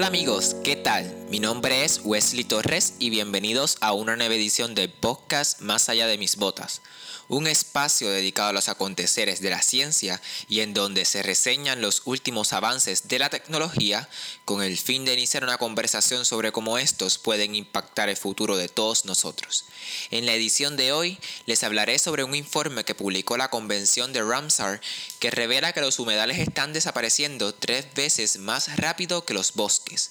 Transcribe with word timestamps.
Hola 0.00 0.06
amigos, 0.06 0.56
¿qué 0.64 0.76
tal? 0.76 1.19
Mi 1.30 1.38
nombre 1.38 1.84
es 1.84 2.00
Wesley 2.02 2.42
Torres 2.42 2.94
y 2.98 3.08
bienvenidos 3.08 3.76
a 3.80 3.92
una 3.92 4.16
nueva 4.16 4.34
edición 4.34 4.74
del 4.74 4.90
podcast 4.90 5.60
Más 5.60 5.88
allá 5.88 6.08
de 6.08 6.18
mis 6.18 6.34
botas, 6.34 6.82
un 7.28 7.46
espacio 7.46 8.10
dedicado 8.10 8.48
a 8.48 8.52
los 8.52 8.68
aconteceres 8.68 9.40
de 9.40 9.50
la 9.50 9.62
ciencia 9.62 10.20
y 10.48 10.58
en 10.58 10.74
donde 10.74 11.04
se 11.04 11.22
reseñan 11.22 11.82
los 11.82 12.02
últimos 12.04 12.52
avances 12.52 13.06
de 13.06 13.20
la 13.20 13.30
tecnología 13.30 14.08
con 14.44 14.60
el 14.60 14.76
fin 14.76 15.04
de 15.04 15.14
iniciar 15.14 15.44
una 15.44 15.56
conversación 15.56 16.24
sobre 16.24 16.50
cómo 16.50 16.78
estos 16.78 17.18
pueden 17.18 17.54
impactar 17.54 18.08
el 18.08 18.16
futuro 18.16 18.56
de 18.56 18.68
todos 18.68 19.04
nosotros. 19.04 19.66
En 20.10 20.26
la 20.26 20.34
edición 20.34 20.76
de 20.76 20.90
hoy 20.90 21.16
les 21.46 21.62
hablaré 21.62 22.00
sobre 22.00 22.24
un 22.24 22.34
informe 22.34 22.82
que 22.82 22.96
publicó 22.96 23.36
la 23.36 23.50
convención 23.50 24.12
de 24.12 24.24
Ramsar 24.24 24.80
que 25.20 25.30
revela 25.30 25.72
que 25.72 25.80
los 25.80 26.00
humedales 26.00 26.40
están 26.40 26.72
desapareciendo 26.72 27.54
tres 27.54 27.86
veces 27.94 28.38
más 28.38 28.76
rápido 28.78 29.24
que 29.24 29.34
los 29.34 29.54
bosques. 29.54 30.10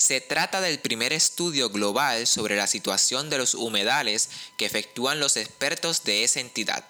Se 0.00 0.22
trata 0.22 0.62
del 0.62 0.78
primer 0.78 1.12
estudio 1.12 1.68
global 1.68 2.26
sobre 2.26 2.56
la 2.56 2.66
situación 2.66 3.28
de 3.28 3.36
los 3.36 3.52
humedales 3.52 4.30
que 4.56 4.64
efectúan 4.64 5.20
los 5.20 5.36
expertos 5.36 6.04
de 6.04 6.24
esa 6.24 6.40
entidad. 6.40 6.88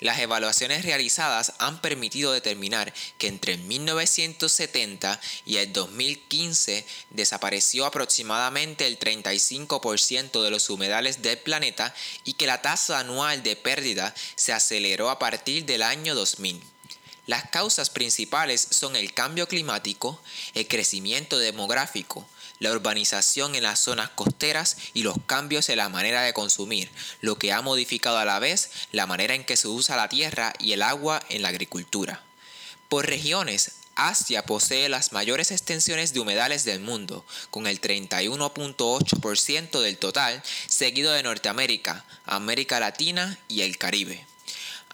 Las 0.00 0.18
evaluaciones 0.18 0.84
realizadas 0.84 1.52
han 1.60 1.80
permitido 1.80 2.32
determinar 2.32 2.92
que 3.16 3.28
entre 3.28 3.58
1970 3.58 5.20
y 5.46 5.58
el 5.58 5.72
2015 5.72 6.84
desapareció 7.10 7.86
aproximadamente 7.86 8.88
el 8.88 8.98
35% 8.98 10.42
de 10.42 10.50
los 10.50 10.68
humedales 10.68 11.22
del 11.22 11.38
planeta 11.38 11.94
y 12.24 12.32
que 12.32 12.48
la 12.48 12.60
tasa 12.60 12.98
anual 12.98 13.44
de 13.44 13.54
pérdida 13.54 14.12
se 14.34 14.52
aceleró 14.52 15.10
a 15.10 15.20
partir 15.20 15.64
del 15.64 15.84
año 15.84 16.16
2000. 16.16 16.60
Las 17.28 17.48
causas 17.50 17.90
principales 17.90 18.66
son 18.70 18.96
el 18.96 19.12
cambio 19.12 19.46
climático, 19.48 20.18
el 20.54 20.66
crecimiento 20.66 21.38
demográfico, 21.38 22.26
la 22.58 22.72
urbanización 22.72 23.54
en 23.54 23.64
las 23.64 23.80
zonas 23.80 24.08
costeras 24.08 24.78
y 24.94 25.02
los 25.02 25.16
cambios 25.26 25.68
en 25.68 25.76
la 25.76 25.90
manera 25.90 26.22
de 26.22 26.32
consumir, 26.32 26.90
lo 27.20 27.38
que 27.38 27.52
ha 27.52 27.60
modificado 27.60 28.16
a 28.16 28.24
la 28.24 28.38
vez 28.38 28.70
la 28.92 29.06
manera 29.06 29.34
en 29.34 29.44
que 29.44 29.58
se 29.58 29.68
usa 29.68 29.94
la 29.94 30.08
tierra 30.08 30.54
y 30.58 30.72
el 30.72 30.80
agua 30.80 31.22
en 31.28 31.42
la 31.42 31.48
agricultura. 31.48 32.22
Por 32.88 33.06
regiones, 33.06 33.72
Asia 33.94 34.46
posee 34.46 34.88
las 34.88 35.12
mayores 35.12 35.50
extensiones 35.50 36.14
de 36.14 36.20
humedales 36.20 36.64
del 36.64 36.80
mundo, 36.80 37.26
con 37.50 37.66
el 37.66 37.78
31.8% 37.78 39.80
del 39.82 39.98
total, 39.98 40.42
seguido 40.66 41.12
de 41.12 41.22
Norteamérica, 41.22 42.06
América 42.24 42.80
Latina 42.80 43.38
y 43.48 43.60
el 43.60 43.76
Caribe. 43.76 44.24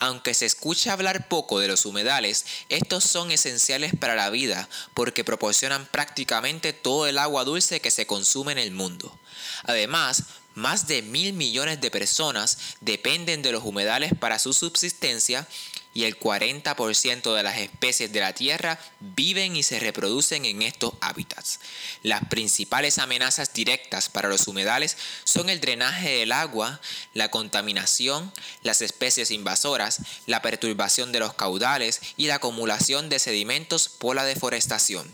Aunque 0.01 0.35
se 0.35 0.47
escucha 0.47 0.93
hablar 0.93 1.29
poco 1.29 1.61
de 1.61 1.69
los 1.69 1.87
humedales, 1.87 2.45
estos 2.69 3.05
son 3.05 3.31
esenciales 3.31 3.93
para 3.99 4.15
la 4.15 4.31
vida 4.31 4.69
porque 4.93 5.25
proporcionan 5.25 5.87
prácticamente 5.87 6.73
todo 6.73 7.07
el 7.07 7.19
agua 7.19 7.45
dulce 7.45 7.81
que 7.81 7.91
se 7.91 8.07
consume 8.07 8.53
en 8.53 8.59
el 8.59 8.73
mundo. 8.73 9.19
Además, 9.65 10.25
más 10.55 10.87
de 10.87 11.03
mil 11.03 11.33
millones 11.33 11.81
de 11.81 11.91
personas 11.91 12.59
dependen 12.81 13.43
de 13.43 13.53
los 13.53 13.65
humedales 13.65 14.13
para 14.19 14.39
su 14.39 14.53
subsistencia 14.53 15.47
y 15.95 16.05
el 16.05 16.19
40% 16.19 17.35
de 17.35 17.43
las 17.43 17.59
especies 17.59 18.13
de 18.13 18.21
la 18.21 18.35
Tierra 18.35 18.79
viven 19.01 19.57
y 19.57 19.63
se 19.63 19.79
reproducen 19.79 20.45
en 20.45 20.63
estos 20.63 20.93
hábitats. 21.01 21.61
Las 22.03 22.25
principales 22.29 22.99
amenazas 22.99 23.53
directas 23.55 24.09
para 24.09 24.29
los 24.29 24.49
humedales 24.49 24.97
son 25.23 25.49
el 25.49 25.61
drenaje 25.61 26.11
del 26.11 26.33
agua, 26.33 26.81
la 27.15 27.31
contaminación, 27.31 28.33
las 28.63 28.83
especies 28.83 29.31
invasoras, 29.31 30.01
la 30.27 30.43
perturbación 30.43 31.13
de 31.13 31.21
los 31.21 31.35
caudales 31.35 32.01
y 32.17 32.27
la 32.27 32.37
acumulación 32.37 33.09
de 33.09 33.21
sedimentos 33.21 33.89
por 33.89 34.17
la 34.17 34.25
deforestación. 34.25 35.09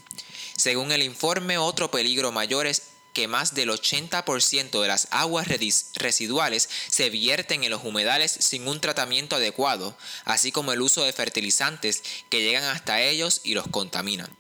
Según 0.57 0.93
el 0.93 1.03
informe, 1.03 1.59
otro 1.59 1.91
peligro 1.91 2.33
mayor 2.33 2.67
es 2.67 2.83
que 3.13 3.29
más 3.29 3.55
del 3.55 3.71
80% 3.71 4.81
de 4.81 4.89
las 4.89 5.09
aguas 5.11 5.49
residuales 5.95 6.69
se 6.89 7.11
vierten 7.11 7.65
en 7.65 7.71
los 7.71 7.85
humedales 7.85 8.31
sin 8.31 8.67
un 8.69 8.81
tratamiento 8.81 9.37
adecuado, 9.37 9.97
así 10.25 10.53
como 10.53 10.73
el 10.73 10.83
uso 10.83 11.05
de 11.05 11.13
fertilizantes 11.13 12.03
que 12.29 12.43
llegan 12.43 12.65
hasta 12.65 13.03
ellos 13.03 13.41
y 13.45 13.55
los 13.55 13.67
contaminan. 13.69 14.40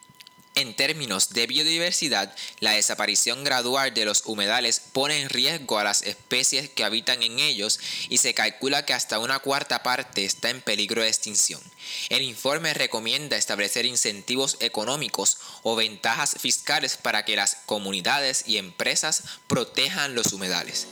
En 0.60 0.74
términos 0.74 1.30
de 1.30 1.46
biodiversidad, 1.46 2.34
la 2.58 2.72
desaparición 2.72 3.44
gradual 3.44 3.94
de 3.94 4.04
los 4.04 4.26
humedales 4.26 4.82
pone 4.92 5.18
en 5.18 5.30
riesgo 5.30 5.78
a 5.78 5.84
las 5.84 6.02
especies 6.02 6.68
que 6.68 6.84
habitan 6.84 7.22
en 7.22 7.38
ellos 7.38 7.80
y 8.10 8.18
se 8.18 8.34
calcula 8.34 8.84
que 8.84 8.92
hasta 8.92 9.20
una 9.20 9.38
cuarta 9.38 9.82
parte 9.82 10.26
está 10.26 10.50
en 10.50 10.60
peligro 10.60 11.00
de 11.00 11.08
extinción. 11.08 11.62
El 12.10 12.20
informe 12.20 12.74
recomienda 12.74 13.38
establecer 13.38 13.86
incentivos 13.86 14.58
económicos 14.60 15.38
o 15.62 15.76
ventajas 15.76 16.36
fiscales 16.38 16.98
para 16.98 17.24
que 17.24 17.36
las 17.36 17.56
comunidades 17.64 18.44
y 18.46 18.58
empresas 18.58 19.22
protejan 19.46 20.14
los 20.14 20.34
humedales. 20.34 20.86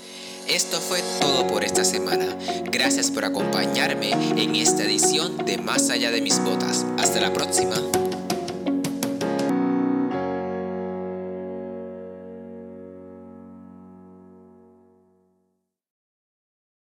Esto 0.47 0.81
fue 0.81 1.03
todo 1.21 1.47
por 1.47 1.63
esta 1.63 1.85
semana. 1.85 2.39
Gracias 2.73 3.11
por 3.11 3.27
acompañarme 3.27 4.13
en 4.13 4.57
esta 4.57 4.85
edición 4.85 5.45
de 5.45 5.59
Más 5.59 5.91
allá 5.91 6.11
de 6.11 6.23
mis 6.23 6.39
botas. 6.39 6.87
Hasta 6.97 7.21
la 7.21 7.35
próxima. 7.35 7.77